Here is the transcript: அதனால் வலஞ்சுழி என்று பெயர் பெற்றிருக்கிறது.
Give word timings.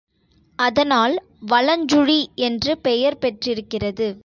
அதனால் 0.59 1.15
வலஞ்சுழி 1.47 2.29
என்று 2.35 2.77
பெயர் 2.77 3.17
பெற்றிருக்கிறது. 3.17 4.17